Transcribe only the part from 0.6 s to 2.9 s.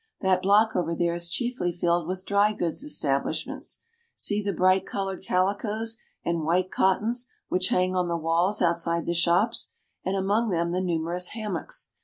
over there is chiefly filled with dry goods